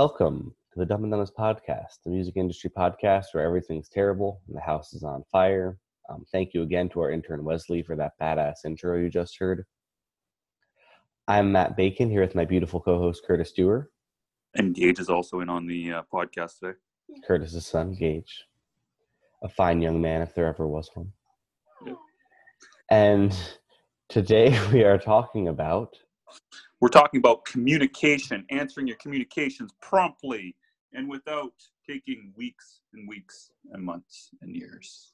[0.00, 4.56] Welcome to the Dumb and Dumbest podcast, the music industry podcast where everything's terrible and
[4.56, 5.76] the house is on fire.
[6.08, 9.66] Um, thank you again to our intern Wesley for that badass intro you just heard.
[11.28, 13.90] I'm Matt Bacon here with my beautiful co-host Curtis Dewar.
[14.54, 16.78] And Gage is also in on the uh, podcast today.
[17.26, 18.46] Curtis's son, Gage,
[19.42, 21.12] a fine young man if there ever was one.
[21.84, 21.92] Yeah.
[22.90, 23.36] And
[24.08, 25.94] today we are talking about
[26.80, 30.56] We're talking about communication, answering your communications promptly
[30.94, 31.52] and without
[31.88, 35.12] taking weeks and weeks and months and years.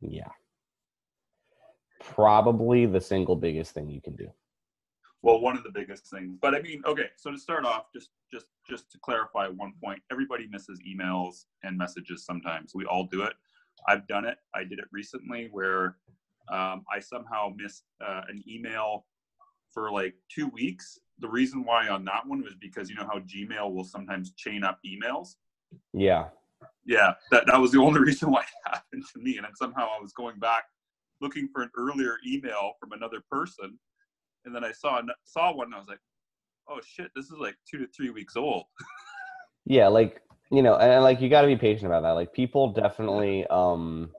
[0.00, 0.28] yeah,
[2.00, 4.28] probably the single biggest thing you can do.
[5.22, 6.36] Well, one of the biggest things.
[6.40, 10.00] But I mean, okay, so to start off, just just just to clarify one point,
[10.10, 12.72] everybody misses emails and messages sometimes.
[12.74, 13.34] We all do it.
[13.86, 14.38] I've done it.
[14.54, 15.96] I did it recently where
[16.50, 19.04] um, I somehow missed uh, an email
[19.78, 20.98] for like two weeks.
[21.20, 24.64] The reason why on that one was because you know how Gmail will sometimes chain
[24.64, 25.34] up emails.
[25.92, 26.26] Yeah,
[26.84, 29.36] Yeah, that, that was the only reason why it happened to me.
[29.36, 30.64] And then somehow I was going back
[31.20, 33.78] looking for an earlier email from another person.
[34.44, 36.00] And then I saw saw one and I was like,
[36.68, 38.64] oh shit, this is like two to three weeks old.
[39.64, 42.12] yeah, like you know, and, and, like you got to be patient about that.
[42.12, 44.10] Like people definitely, um,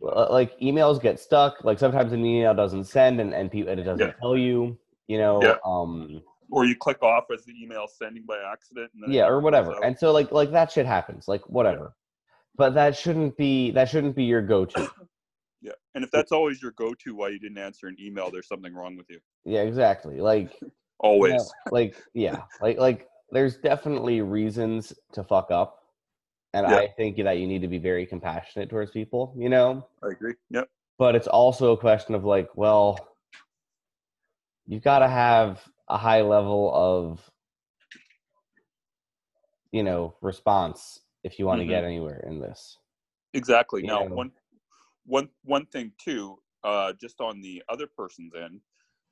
[0.00, 1.62] like emails get stuck.
[1.64, 4.12] Like sometimes an email doesn't send, and and, people, and it doesn't Yeah.
[4.20, 4.78] tell you.
[5.08, 5.56] You know, Yeah.
[5.64, 8.90] um, Or you click off as the email sending by accident.
[8.94, 9.72] And then yeah, or whatever.
[9.74, 9.84] out.
[9.84, 11.28] And so like like that shit happens.
[11.28, 11.94] Like whatever.
[12.56, 14.88] But that shouldn't be that shouldn't be your go-to.
[15.60, 15.72] yeah.
[15.94, 18.74] And if that's always your go to why you didn't answer an email, there's something
[18.74, 19.20] wrong with you.
[19.44, 20.20] Yeah, exactly.
[20.20, 20.70] Like you
[21.00, 21.32] Always.
[21.34, 25.82] know, like yeah, like like there's definitely reasons to fuck up.
[26.54, 26.76] And Yeah.
[26.76, 29.86] I think that you need to be very compassionate towards people, you know?
[30.02, 30.34] I agree.
[30.50, 30.68] Yep.
[30.98, 32.96] but it's also a question of like well
[34.66, 37.30] you've got to have a high level of
[39.72, 41.68] you know response if you want to Mhm.
[41.68, 42.78] get anywhere in this
[43.34, 43.82] Exactly.
[43.82, 44.08] Now, Yeah.
[44.08, 44.32] one,
[45.04, 48.62] one, one thing too, uh, just on the other person's end,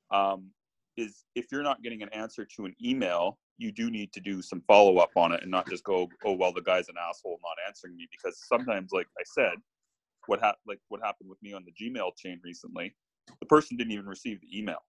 [0.09, 0.51] um,
[0.97, 4.41] is if you're not getting an answer to an email, you do need to do
[4.41, 7.39] some follow up on it and not just go, oh well, the guy's an asshole
[7.43, 9.55] not answering me because sometimes, like I said,
[10.27, 12.95] what hap- like what happened with me on the Gmail chain recently,
[13.39, 14.79] the person didn't even receive the email.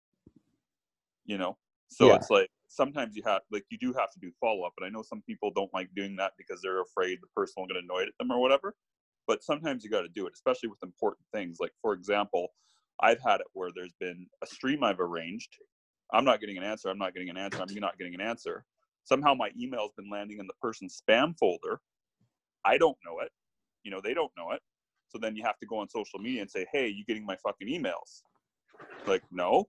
[1.25, 1.57] You know,
[1.89, 2.17] so Yeah.
[2.17, 4.91] it's like sometimes you have like you do have to do follow up, and I
[4.91, 8.09] know some people don't like doing that because they're afraid the person will get annoyed
[8.09, 8.75] at them or whatever
[9.27, 11.59] but sometimes you got to do it, especially with important things.
[11.61, 12.55] Like, for example,
[13.01, 15.57] I've had it where there's been a stream I've arranged.
[16.13, 16.89] I'm not getting an answer.
[16.89, 17.63] I'm not getting an answer.
[17.63, 18.65] I'm not getting an answer.
[19.05, 21.81] Somehow my email's been landing in the person's spam folder.
[22.65, 23.31] I don't know it.
[23.85, 24.61] You know, they don't know it.
[25.09, 27.37] So then you have to go on social media and say, hey, you getting my
[27.37, 28.23] fucking emails?
[29.07, 29.69] Like, no.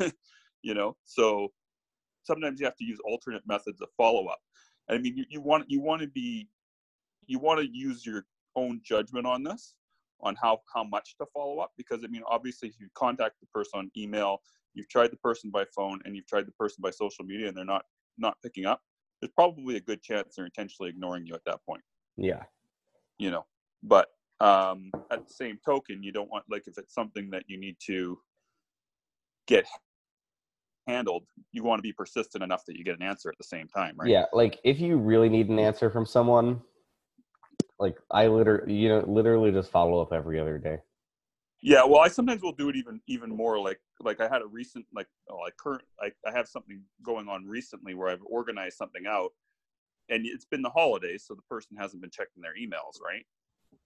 [0.62, 1.52] you know, so
[2.22, 4.38] sometimes you have to use alternate methods of follow up.
[4.88, 6.48] I mean, you, you want you want to be
[7.26, 8.24] you want to use your
[8.56, 9.74] own judgment on this
[10.20, 13.46] on how how much to follow up because i mean obviously if you contact the
[13.54, 14.40] person on email
[14.74, 17.56] you've tried the person by phone and you've tried the person by social media and
[17.56, 17.84] they're not
[18.18, 18.80] not picking up
[19.20, 21.82] there's probably a good chance they're intentionally ignoring you at that point.
[22.16, 22.42] Yeah.
[23.18, 23.44] You know
[23.82, 24.08] but
[24.40, 27.76] um at the same token you don't want like if it's something that you need
[27.86, 28.18] to
[29.46, 29.66] get
[30.86, 33.66] handled you want to be persistent enough that you get an answer at the same
[33.68, 34.08] time right?
[34.08, 36.60] Yeah like if you really need an answer from someone
[37.78, 40.78] like i literally you know literally just follow up every other day
[41.60, 43.58] Yeah, well, I sometimes will do it even even more.
[43.58, 47.28] Like like I had a recent like oh, like current I, I have something going
[47.28, 49.30] on recently where I've organized something out,
[50.08, 53.24] and it's been the holidays, so the person hasn't been checking their emails, right?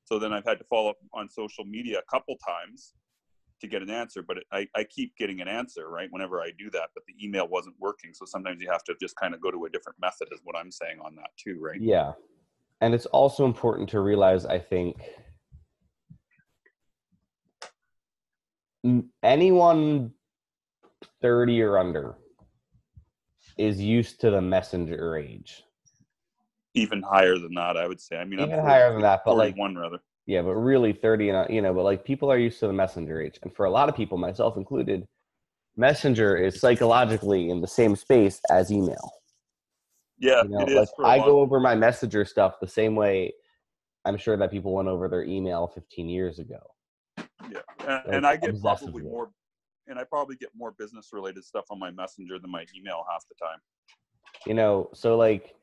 [0.05, 2.93] So then I've had to follow up on social media a couple times
[3.62, 6.50] to get an answer, but it, I I keep getting an answer right whenever I
[6.58, 8.12] do that, but the email wasn't working.
[8.12, 10.56] So sometimes you have to just kind of go to a different method, is what
[10.56, 11.81] I'm saying on that too, right?
[11.81, 12.12] yeah
[12.82, 14.97] and it's also important to realize i think
[19.23, 20.12] anyone
[21.20, 22.17] 30 or under
[23.58, 25.62] is used to the messenger age
[26.75, 28.17] Even higher than that, I would say.
[28.17, 29.99] I mean, I'm even higher than that but like one rather.
[30.26, 32.73] yeah but really 30 and uh, you know but like people are used to the
[32.73, 35.06] messenger age and for a lot of people myself included
[35.76, 39.12] messenger is psychologically in the same space as email
[40.19, 40.76] Yeah, you know it is.
[40.76, 43.32] like i go over my messenger stuff the same way
[44.05, 46.58] i'm sure that people went over their email 15 years ago
[47.50, 49.31] Yeah, and, and I get probably more,
[49.87, 53.25] and I probably get more business related stuff on my messenger than my email half
[53.29, 53.59] the time.
[54.47, 55.55] you know so like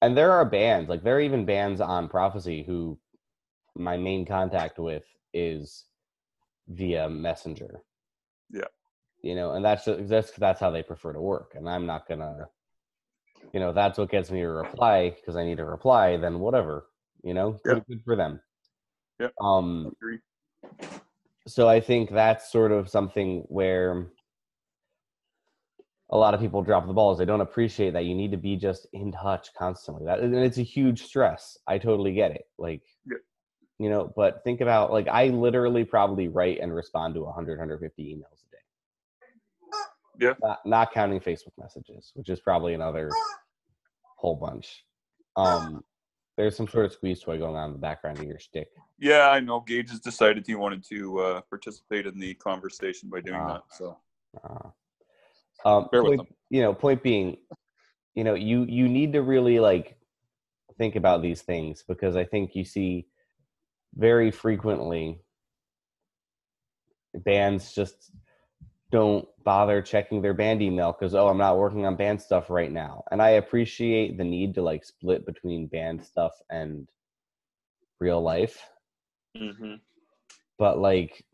[0.00, 2.98] and there are bands like there are even bands on prophecy who
[3.76, 5.84] my main contact with is
[6.68, 7.82] via messenger
[8.50, 8.68] Yeah.
[9.22, 11.54] you know, and that's just, that's that's how they prefer to work.
[11.54, 12.48] And I'm not gonna,
[13.52, 16.16] you know, that's what gets me to reply because I need a reply.
[16.16, 16.86] Then whatever,
[17.22, 17.80] you know, Yeah.
[17.88, 18.40] good, for them.
[19.20, 19.28] Yeah.
[19.40, 19.94] Um.
[21.46, 24.06] So I think that's sort of something where
[26.10, 27.18] a lot of people drop the balls.
[27.18, 30.04] They don't appreciate that you need to be just in touch constantly.
[30.04, 31.58] That and it's a huge stress.
[31.66, 32.44] I totally get it.
[32.58, 33.16] Like, Yeah.
[33.78, 38.02] you know, but think about like I literally probably write and respond to 100, 150
[38.14, 40.26] emails a day.
[40.26, 40.34] Yeah.
[40.42, 43.10] Not, not counting Facebook messages, which is probably another
[44.16, 44.84] whole bunch.
[45.36, 45.82] Um,
[46.36, 48.68] there's some sort of squeeze toy going on in the background of your stick.
[48.98, 49.60] Yeah, I know.
[49.60, 53.54] Gage has decided he wanted to uh, participate in the conversation by doing Ah.
[53.54, 53.62] that.
[53.70, 53.98] So
[54.42, 54.68] Uh,
[55.64, 57.36] um, Bear with point, you know, point being,
[58.14, 59.96] you know, you you need to really like
[60.78, 63.06] think about these things because I think you see
[63.94, 65.20] very frequently
[67.14, 68.10] bands just
[68.92, 72.70] don't bother checking their band email because oh i'm not working on band stuff right
[72.70, 76.86] now and i appreciate the need to like split between band stuff and
[77.98, 78.68] real life
[79.36, 79.74] mm-hmm.
[80.58, 81.24] but like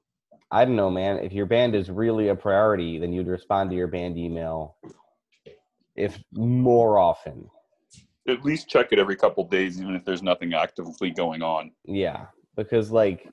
[0.51, 3.77] i don't know man if your band is really a priority then you'd respond to
[3.77, 4.77] your band email
[5.97, 7.51] if more often
[8.29, 11.71] at least check it every couple days, even if there's nothing actively going on.
[11.85, 12.27] yeah
[12.57, 13.27] because like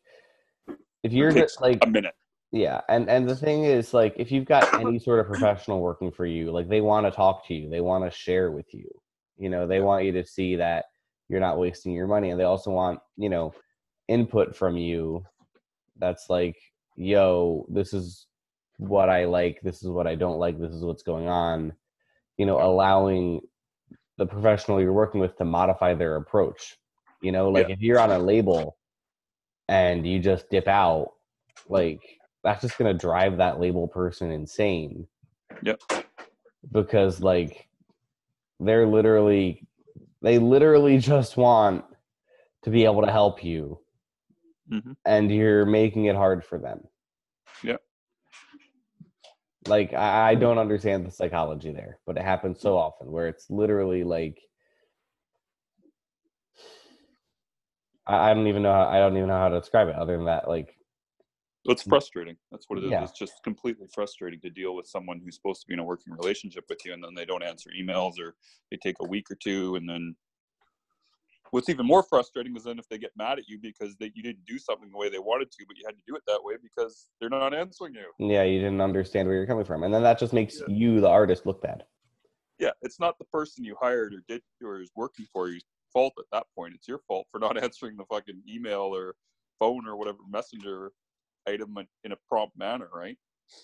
[1.04, 2.16] if you're just like A minute.
[2.56, 6.10] Yeah and and the thing is like if you've got any sort of professional working
[6.10, 8.90] for you like they want to talk to you they want to share with you
[9.38, 10.86] you know they want you to see that
[11.28, 13.54] you're not wasting your money and they also want you know
[14.08, 15.22] input from you
[15.98, 16.56] that's like
[16.96, 18.26] yo this is
[18.78, 21.74] what i like this is what i don't like this is what's going on
[22.38, 23.42] you know allowing
[24.18, 26.78] the professional you're working with to modify their approach
[27.22, 28.78] you know like if you're on a label
[29.68, 31.10] and you just dip out
[31.68, 32.15] like
[32.46, 35.08] that's just going to drive that label person insane
[35.64, 35.82] Yep.
[36.72, 37.68] because like
[38.60, 39.68] they're literally
[40.22, 41.84] they literally just want
[42.64, 43.80] to be able to help you
[44.70, 46.82] hmm and you're making it hard for them
[47.64, 47.82] Yep.
[49.68, 53.50] like I, I don't understand the psychology there but it happens so often where it's
[53.50, 54.40] literally like
[58.08, 60.16] I, I don't even know how, i don't even know how to describe it other
[60.16, 60.76] than that like
[61.68, 62.36] It's frustrating.
[62.52, 62.92] That's what it is.
[62.92, 63.04] Yeah.
[63.04, 66.14] It's just completely frustrating to deal with someone who's supposed to be in a working
[66.14, 68.36] relationship with you, and then they don't answer emails, or
[68.72, 70.16] they take a week or two, and then.
[71.52, 74.24] What's even more frustrating is then if they get mad at you because they, you
[74.24, 76.40] didn't do something the way they wanted to, but you had to do it that
[76.44, 78.28] way because they're not answering you.
[78.28, 80.74] yeah you didn't understand where you're coming from and then that just makes Yeah.
[80.76, 81.84] you the artist look bad
[82.60, 85.64] Yeah, it's not the person you hired or did or is working for you's
[85.94, 86.74] fault at that point.
[86.74, 89.16] It's your fault for not answering the fucking email or
[89.60, 90.92] phone or whatever messenger
[91.48, 93.18] item in- in a prompt manner, right?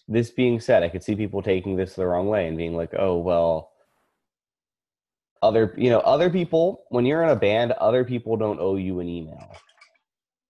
[0.08, 2.94] this being said, I could see people taking this the wrong way and being like,
[2.94, 3.72] "Oh, well,
[5.42, 9.00] other, you know, other people when you're in a band, other people don't owe you
[9.00, 9.56] an email."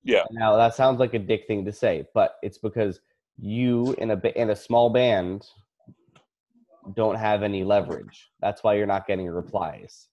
[0.04, 3.00] Yeah, Now, that sounds like a dick thing to say, but it's because
[3.38, 5.48] you in a in a small band
[6.96, 8.32] don't have any leverage.
[8.42, 10.10] That's why you're not getting replies.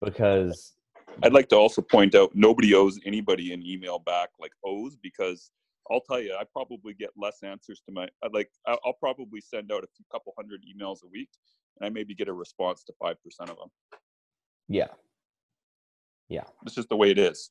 [0.00, 0.74] Because
[1.22, 5.50] I'd like to also point out nobody owes anybody an email back like owes because
[5.90, 8.50] I'll tell you, I probably get less answers to my like.
[8.66, 11.28] I- I'll probably send out a few couple hundred emails a week,
[11.78, 13.68] and I maybe get a response to five percent of them.
[14.68, 14.88] yeah,
[16.28, 16.44] yeah.
[16.64, 17.50] It's just the way it is.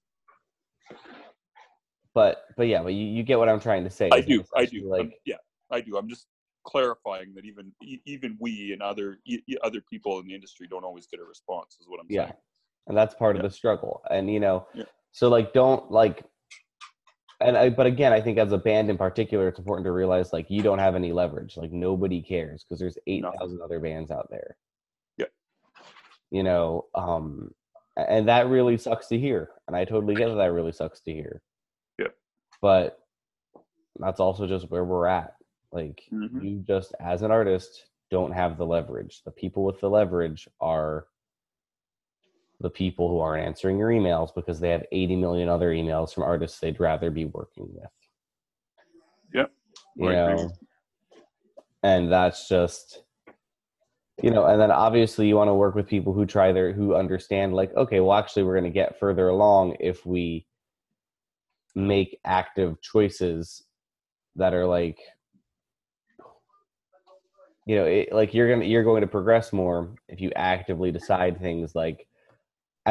[2.14, 4.10] but but yeah, but you, you get what I'm trying to say.
[4.12, 4.44] I do.
[4.56, 4.90] I do.
[4.90, 5.36] Like Um, yeah,
[5.72, 5.98] I do.
[5.98, 6.28] I'm just
[6.66, 7.72] clarifying that even
[8.06, 9.20] even we and other
[9.64, 11.78] other people in the industry don't always get a response.
[11.80, 12.34] Is what I'm yeah saying.
[12.88, 13.44] and that's part Yeah.
[13.44, 14.84] of the struggle and you know Yeah.
[15.12, 16.24] so like don't like
[17.42, 20.34] and I, but again i think as a band in particular it's important to realize
[20.34, 21.56] like you don't have any leverage.
[21.58, 24.58] Like nobody cares because there's 8000 other bands out there.
[25.18, 25.28] Yeah.
[26.32, 27.52] you know um
[27.96, 29.50] and that really sucks to hear.
[29.68, 31.42] And i totally get that that really sucks to hear.
[31.98, 32.08] Yeah.
[32.62, 33.00] but
[34.00, 35.36] that's also just where we're at.
[35.72, 36.44] Like Mhm.
[36.44, 39.22] you just as an artist don't have the leverage.
[39.24, 41.08] The people with the leverage are
[42.62, 46.24] the people who aren't answering your emails because they have 80 million other emails from
[46.24, 47.90] artists they'd rather be working with
[49.34, 49.52] Yep.
[49.96, 50.14] you agree.
[50.14, 50.50] know
[51.84, 53.04] and that's just
[54.22, 56.96] you know and then obviously you want to work with people who try their who
[56.96, 60.46] understand like okay well actually we're going to get further along if we
[61.76, 63.64] make active choices
[64.36, 65.00] that are like
[67.66, 71.40] you know it, like you're gonna you're going to progress more if you actively decide
[71.40, 72.08] things like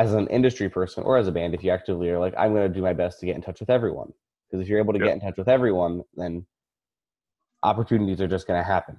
[0.00, 2.66] as an industry person or as a band if you actively are like i'm going
[2.68, 4.10] to do my best to get in touch with everyone
[4.46, 5.06] because if you're able to Yeah.
[5.06, 6.46] get in touch with everyone then
[7.62, 8.96] opportunities are just going to happen.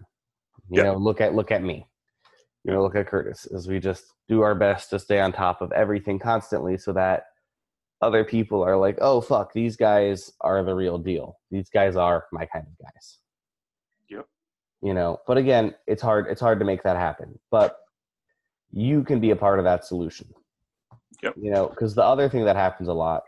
[0.69, 0.83] You Yeah.
[0.91, 1.87] know, look at look at me.
[2.63, 5.61] You know, look at Curtis as we just do our best to stay on top
[5.61, 7.23] of everything constantly, so that
[8.01, 11.39] other people are like, "Oh fuck, these guys are the real deal.
[11.51, 13.19] These guys are my kind of guys."
[14.09, 14.25] Yep.
[14.81, 16.27] You know, but again, it's hard.
[16.27, 17.39] It's hard to make that happen.
[17.49, 17.77] But
[18.71, 20.27] you can be a part of that solution.
[21.23, 21.35] Yep.
[21.37, 23.23] You know, because the other thing that happens a lot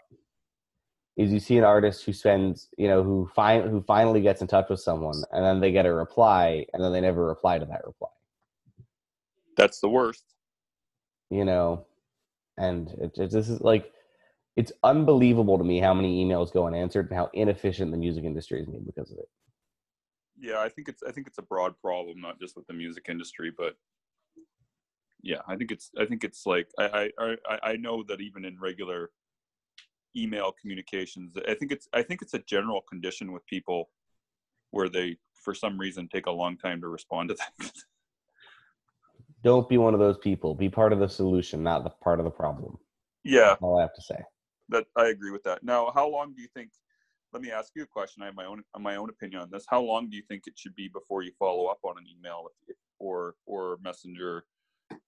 [1.18, 4.48] is you see an artist who spends, you know, who find who finally gets in
[4.48, 7.66] touch with someone, and then they get a reply, and then they never reply to
[7.66, 8.10] that reply.
[9.58, 10.24] That's the worst.
[11.30, 11.86] You know,
[12.58, 13.92] and it, it this is like,
[14.56, 18.62] it's unbelievable to me how many emails go unanswered and how inefficient the music industry
[18.62, 19.30] is made because of it.
[20.40, 23.08] Yeah, I think it's I think it's a broad problem, not just with the music
[23.10, 23.76] industry, but
[25.24, 28.46] yeah, I think it's I think it's like I I I, I know that even
[28.46, 29.12] in regular
[30.16, 33.90] email communications, I think it's I think it's a general condition with people
[34.72, 37.72] where they for some reason take a long time to respond to that.
[39.44, 40.54] Don't be one of those people.
[40.54, 42.78] Be part of the solution, not the part of the problem.
[43.24, 44.20] yeah, That's all I have to say.
[44.70, 45.64] that I agree with that.
[45.64, 46.72] Now, how long do you think?
[47.34, 48.22] Let me ask you a question.
[48.22, 49.66] I have my own my own opinion on this.
[49.68, 52.48] How long do you think it should be before you follow up on an email
[53.00, 54.44] or or messenger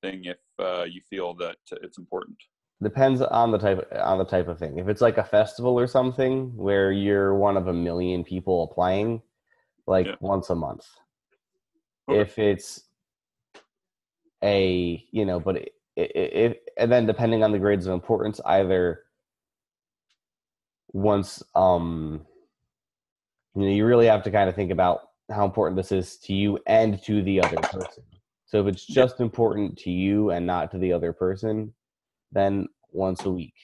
[0.01, 2.37] thing if uh, you feel that it's important?
[2.81, 4.77] Depends on the type on the type of thing.
[4.77, 9.21] If it's like a festival or something where you're one of a million people applying,
[9.87, 10.15] like Yeah.
[10.19, 10.85] once a month.
[12.09, 12.19] Okay.
[12.19, 12.83] If it's
[14.43, 18.41] a you know, but it, it, it and then depending on the grades of importance,
[18.45, 19.03] either
[20.91, 22.25] once um
[23.55, 26.33] you know you really have to kind of think about how important this is to
[26.33, 28.03] you and to the other person.
[28.53, 31.73] So if it's just important to you and not to the other person,
[32.31, 33.55] then once a week.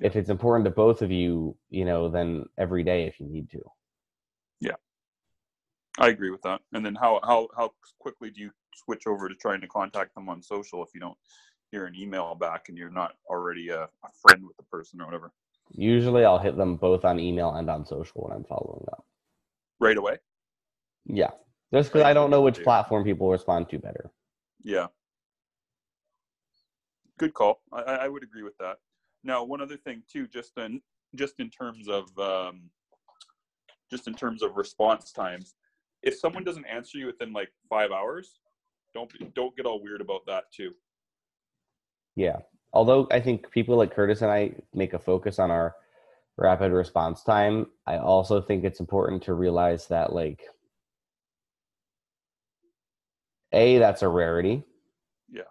[0.00, 3.50] If it's important to both of you, you know, then every day if you need
[3.50, 3.60] to.
[4.60, 4.76] Yeah.
[5.98, 6.62] I agree with that.
[6.72, 10.30] And then how how how quickly do you switch over to trying to contact them
[10.30, 11.18] on social if you don't
[11.70, 15.04] hear an email back and you're not already a, a friend with the person or
[15.04, 15.32] whatever?
[15.72, 19.04] Usually I'll hit them both on email and on social when I'm following up.
[19.78, 20.16] Right away.
[21.04, 21.32] Yeah.
[21.72, 24.10] Just because I don't know which platform people respond to better.
[24.64, 24.86] Yeah.
[27.18, 27.60] Good call.
[27.72, 28.78] I, I I would agree with that.
[29.24, 30.80] Now, one other thing too, just in
[31.14, 32.70] just in terms of um,
[33.90, 35.54] just in terms of response times,
[36.02, 38.38] if someone doesn't answer you within like five hours,
[38.94, 40.72] don't be- don't get all weird about that too.
[42.16, 42.38] Yeah.
[42.72, 45.74] Although I think people like Curtis and I make a focus on our
[46.36, 50.42] rapid response time, I also think it's important to realize that like
[53.52, 54.64] A, that's a rarity.
[55.30, 55.42] Yeah.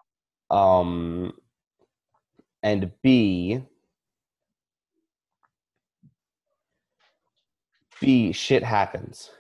[0.50, 1.34] Um
[2.64, 3.62] and B
[8.00, 9.32] B shit happens.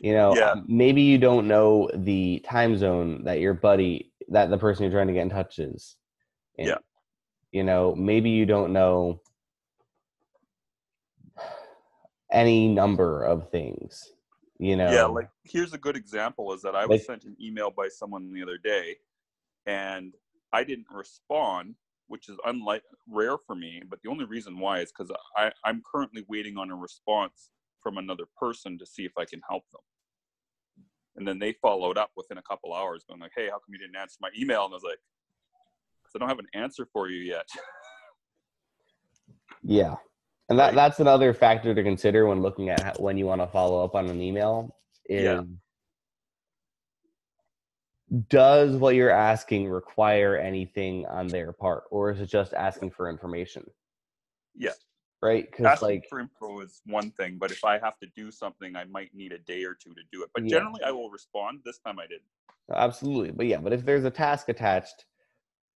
[0.00, 0.54] You know, Yeah.
[0.66, 5.08] maybe you don't know the time zone that your buddy that the person you're trying
[5.08, 5.96] to get in touch is.
[6.56, 6.68] in.
[6.68, 6.78] Yeah.
[7.52, 9.20] You know, maybe you don't know
[12.30, 14.12] any number of things.
[14.60, 14.92] You know.
[14.92, 17.88] Yeah, like here's a good example is that I was Like- sent an email by
[17.88, 18.98] someone the other day
[19.64, 20.14] and
[20.52, 21.76] I didn't respond,
[22.08, 25.82] which is unlike rare for me, but the only reason why is because I I'm
[25.90, 27.50] currently waiting on a response
[27.82, 29.80] from another person to see if I can help them.
[31.16, 33.78] And then they followed up within a couple hours, going like, "Hey, how come you
[33.78, 35.00] didn't answer my email?" And I was like,
[36.02, 37.48] "Cause I don't have an answer for you yet."
[39.62, 39.96] Yeah.
[40.50, 40.74] And that Right.
[40.74, 43.94] that's another factor to consider when looking at how, when you want to follow up
[43.94, 44.76] on an email
[45.06, 45.42] is Yeah.
[48.28, 53.08] does what you're asking require anything on their part or is it just asking for
[53.08, 53.64] information?
[54.56, 54.72] yeah,
[55.22, 55.50] Right?
[55.52, 58.84] Cuz like for info is one thing, but if I have to do something, I
[58.86, 60.30] might need a day or two to do it.
[60.34, 60.58] But Yeah.
[60.58, 61.62] generally, I will respond.
[61.64, 62.24] This time, I didn't.
[62.72, 63.30] absolutely.
[63.30, 65.04] But yeah, but if there's a task attached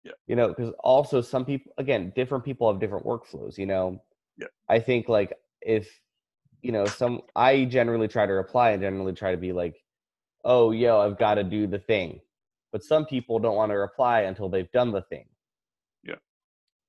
[0.02, 0.12] Yeah.
[0.26, 4.02] you know, cuz also some people again, different people have different workflows, you know.
[4.38, 4.48] Yeah.
[4.68, 5.88] I think like if
[6.62, 9.76] you know, some I generally try to reply and generally try to be like,
[10.44, 12.20] "Oh, yo, I've got to do the thing."
[12.72, 15.26] But some people don't want to reply until they've done the thing.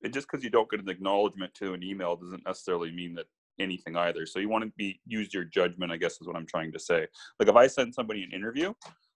[0.05, 3.25] it just because you don't get an acknowledgement to an email doesn't necessarily mean that
[3.59, 4.25] anything either.
[4.25, 6.79] So you want to be use your judgment, I guess is what I'm trying to
[6.79, 7.07] say.
[7.39, 8.73] Like if I send somebody an interview,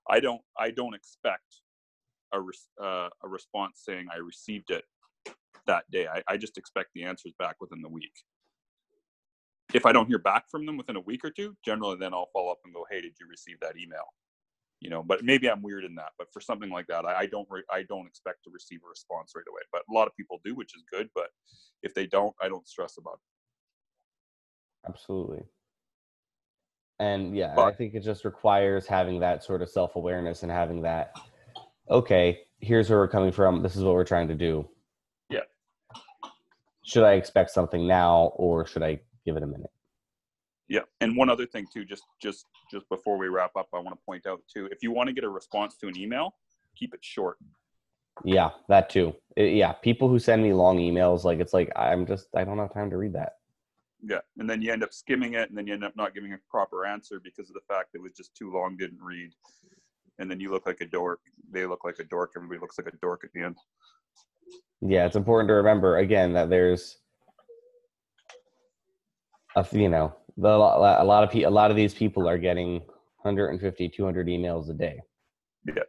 [0.09, 1.61] I don't I don't expect
[2.33, 4.83] a res, uh, a response saying I received it
[5.69, 6.07] that day.
[6.07, 8.13] I, I just expect the answers back within the week.
[9.73, 12.29] If I don't hear back from them within a week or two, generally then I'll
[12.33, 14.13] follow up and go, "Hey, did you receive that email?"
[14.81, 16.11] You know, but maybe I'm weird in that.
[16.17, 18.89] But for something like that, I, I don't re- I don't expect to receive a
[18.89, 19.61] response right away.
[19.71, 21.09] But a lot of people do, which is good.
[21.13, 21.29] But
[21.83, 24.89] if they don't, I don't stress about it.
[24.89, 25.43] Absolutely.
[26.99, 30.81] And yeah, I think it just requires having that sort of self awareness and having
[30.81, 31.15] that,
[31.89, 33.61] okay, here's where we're coming from.
[33.61, 34.67] This is what we're trying to do.
[36.89, 39.69] Should I expect something now or should I give it a minute?
[40.67, 43.95] Yeah, and one other thing too, just just just before we wrap up, I want
[43.95, 46.33] to point out too, if you want to get a response to an email,
[46.75, 47.37] keep it short.
[48.23, 49.15] Yeah, that too.
[49.35, 52.57] It- yeah, people who send me long emails, like it's like I'm just I don't
[52.57, 53.33] have time to read that.
[54.01, 56.33] Yeah, and then you end up skimming it, and then you end up not giving
[56.33, 59.31] a proper answer because of the fact it was just too long, didn't read,
[60.17, 61.19] and then you look like a dork.
[61.51, 62.31] They look like a dork.
[62.35, 63.57] Everybody looks like a dork at the end.
[64.81, 66.97] Yeah, it's important to remember again that there's
[69.55, 72.75] a you know the, a lot of pe- a lot of these people are getting
[73.21, 75.01] 150 200 emails a day.
[75.65, 75.83] Yeah,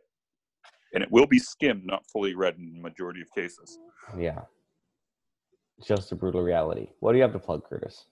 [0.92, 3.78] and it will be skimmed, not fully read in the majority of cases.
[4.18, 4.40] Yeah.
[5.82, 6.88] Just a brutal reality.
[7.00, 8.06] What do you have to plug, Curtis?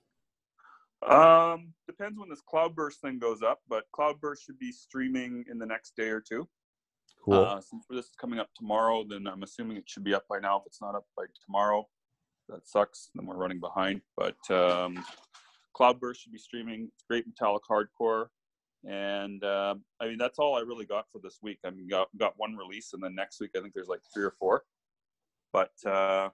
[1.06, 5.66] Um, depends when this Cloudburst thing goes up, but Cloudburst should be streaming in the
[5.66, 6.48] next day or two.
[7.28, 7.44] Cool.
[7.44, 10.38] Uh, since this is coming up tomorrow, then I'm assuming it should be up by
[10.38, 10.56] now.
[10.56, 11.86] If it's not up by tomorrow,
[12.48, 13.10] that sucks.
[13.14, 14.00] Then we're running behind.
[14.16, 15.04] But um,
[15.74, 16.88] Cloudburst should be streaming.
[16.94, 18.28] It's great metallic hardcore,
[18.88, 21.58] and um I mean that's all I really got for this week.
[21.66, 24.24] I mean, got got one release, and then next week I think there's like three
[24.24, 24.64] or four.
[25.52, 26.30] But uh,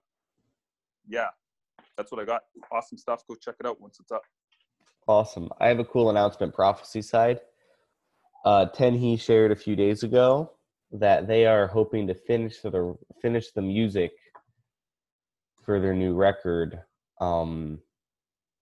[1.08, 1.28] yeah,
[1.96, 2.42] that's what I got.
[2.70, 3.22] Awesome stuff.
[3.28, 4.22] Go check it out once it's up.
[5.08, 5.48] Awesome.
[5.60, 7.40] I have a cool announcement prophecy side.
[8.44, 10.50] Uh, Tenhi shared a few days ago
[10.94, 14.12] that they are hoping to finish the finish the music
[15.64, 16.80] for their new record
[17.20, 17.80] um,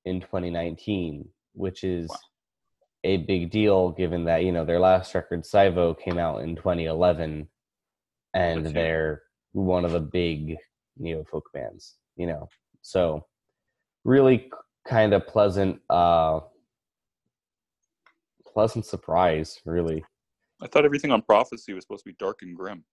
[0.05, 2.17] in 2019, which is Wow.
[3.05, 7.49] a big deal given that you know their last record, Saivo, came out in 2011,
[8.35, 10.57] and That's they're one of the big
[10.97, 11.97] neo folk bands.
[12.17, 12.49] You know,
[12.81, 13.27] so
[14.05, 14.51] really
[14.87, 16.41] kind of pleasant uh
[18.53, 20.05] pleasant surprise really
[20.63, 22.85] I thought everything on Prophecy was supposed to be dark and grim.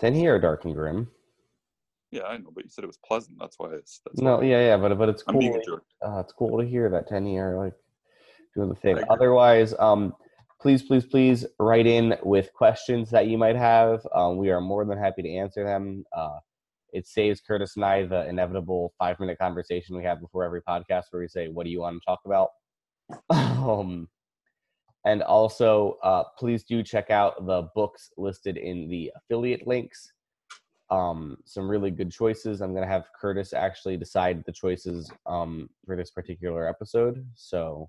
[0.00, 1.10] Tenhi dark and grim
[2.10, 3.38] Yeah, I know, but you said it was pleasant.
[3.40, 4.00] That's why it's.
[4.04, 5.84] That's no why yeah yeah but but it's I'm cool being a jerk.
[6.06, 7.74] uh, it's cool to hear that Tenhi like
[8.54, 10.14] doing the thing otherwise um
[10.60, 14.84] please please please write in with questions that you might have um we are more
[14.84, 16.38] than happy to answer them uh
[16.94, 21.04] it saves Curtis and I the inevitable five minute conversation we have before every podcast
[21.10, 22.50] where we say, What do you want to talk about?
[23.30, 24.08] um,
[25.04, 30.10] and also, uh, please do check out the books listed in the affiliate links.
[30.90, 32.60] Um, some really good choices.
[32.60, 37.26] I'm going to have Curtis actually decide the choices um, for this particular episode.
[37.34, 37.88] So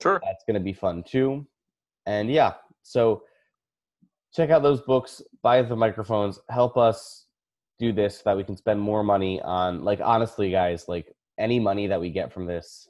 [0.00, 0.20] Sure.
[0.24, 1.46] that's going to be fun too.
[2.06, 3.22] And yeah, so
[4.34, 7.26] check out those books, buy the microphones, help us
[7.78, 11.58] do this so that we can spend more money on like honestly guys, like any
[11.58, 12.88] money that we get from this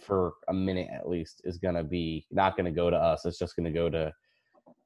[0.00, 3.24] for a minute at least is going to be not going to go to us.
[3.26, 4.12] It's just going to go to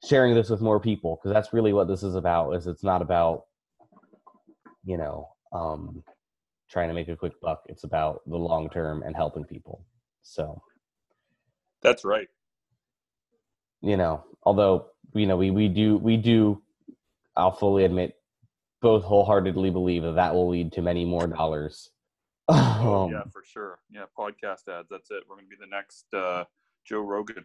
[0.04, 3.02] sharing this with more people because that's really what this is about is it's not
[3.02, 3.44] about
[4.84, 6.02] you know um
[6.70, 9.84] trying to make a quick buck it's about the long term and helping people
[10.22, 10.60] so
[11.82, 12.28] That's right.
[13.82, 16.62] you know although you know we we do we do
[17.36, 18.14] i'll fully admit
[18.80, 21.90] both wholeheartedly believe that that will lead to many more dollars
[22.50, 23.78] Oh, yeah, for sure.
[23.90, 24.88] Yeah, podcast ads.
[24.90, 25.22] That's it.
[25.28, 26.44] We're gonna be the next uh,
[26.84, 27.44] Joe Rogan.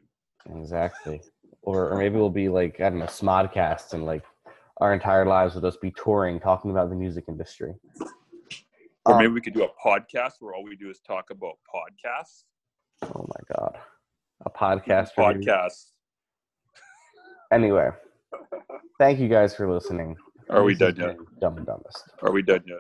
[0.58, 1.22] exactly
[1.62, 4.24] or, or maybe we'll be like i don't know smodcast and like
[4.82, 7.74] our entire lives will just be touring talking about the music industry
[9.06, 11.54] Or Um, maybe we could do a podcast where all we do is talk about
[11.74, 12.44] podcasts.
[13.04, 13.78] oh my god
[14.46, 15.92] a podcast Podcast.
[17.52, 17.90] Anyway
[19.00, 20.16] thank you guys for listening
[20.50, 21.16] Are we done yet?
[21.40, 22.80] dumb and dumbest Are we done yet?